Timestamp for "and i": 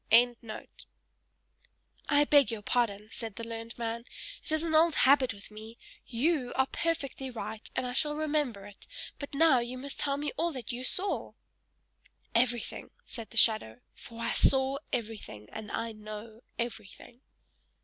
7.75-7.93, 15.51-15.91